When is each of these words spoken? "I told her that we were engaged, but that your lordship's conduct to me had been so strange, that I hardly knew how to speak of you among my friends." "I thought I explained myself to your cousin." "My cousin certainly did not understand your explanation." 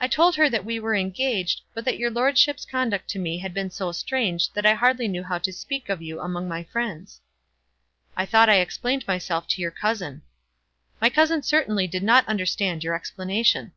"I 0.00 0.08
told 0.08 0.36
her 0.36 0.48
that 0.48 0.64
we 0.64 0.80
were 0.80 0.94
engaged, 0.94 1.60
but 1.74 1.84
that 1.84 1.98
your 1.98 2.10
lordship's 2.10 2.64
conduct 2.64 3.10
to 3.10 3.18
me 3.18 3.36
had 3.40 3.52
been 3.52 3.68
so 3.68 3.92
strange, 3.92 4.50
that 4.54 4.64
I 4.64 4.72
hardly 4.72 5.06
knew 5.06 5.22
how 5.22 5.36
to 5.36 5.52
speak 5.52 5.90
of 5.90 6.00
you 6.00 6.18
among 6.18 6.48
my 6.48 6.64
friends." 6.64 7.20
"I 8.16 8.24
thought 8.24 8.48
I 8.48 8.60
explained 8.60 9.06
myself 9.06 9.46
to 9.48 9.60
your 9.60 9.70
cousin." 9.70 10.22
"My 10.98 11.10
cousin 11.10 11.42
certainly 11.42 11.86
did 11.86 12.02
not 12.02 12.26
understand 12.26 12.82
your 12.82 12.94
explanation." 12.94 13.72